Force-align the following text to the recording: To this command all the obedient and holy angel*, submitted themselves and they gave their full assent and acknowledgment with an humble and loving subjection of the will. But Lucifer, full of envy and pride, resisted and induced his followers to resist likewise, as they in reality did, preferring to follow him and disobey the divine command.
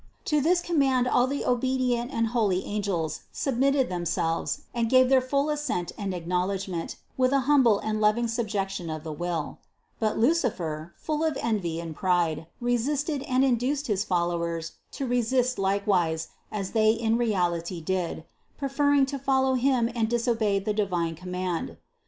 To 0.25 0.41
this 0.41 0.61
command 0.61 1.07
all 1.07 1.27
the 1.27 1.45
obedient 1.45 2.09
and 2.11 2.29
holy 2.29 2.65
angel*, 2.65 3.13
submitted 3.31 3.87
themselves 3.87 4.61
and 4.73 4.87
they 4.87 4.89
gave 4.89 5.09
their 5.09 5.21
full 5.21 5.51
assent 5.51 5.91
and 5.95 6.11
acknowledgment 6.11 6.95
with 7.17 7.31
an 7.31 7.41
humble 7.43 7.77
and 7.77 8.01
loving 8.01 8.27
subjection 8.27 8.89
of 8.89 9.03
the 9.03 9.13
will. 9.13 9.59
But 9.99 10.17
Lucifer, 10.17 10.91
full 10.97 11.23
of 11.23 11.37
envy 11.39 11.79
and 11.79 11.95
pride, 11.95 12.47
resisted 12.59 13.21
and 13.21 13.45
induced 13.45 13.85
his 13.85 14.03
followers 14.03 14.71
to 14.93 15.05
resist 15.05 15.59
likewise, 15.59 16.29
as 16.51 16.71
they 16.71 16.89
in 16.89 17.15
reality 17.19 17.79
did, 17.79 18.25
preferring 18.57 19.05
to 19.05 19.19
follow 19.19 19.53
him 19.53 19.87
and 19.93 20.09
disobey 20.09 20.57
the 20.57 20.73
divine 20.73 21.13
command. 21.13 21.77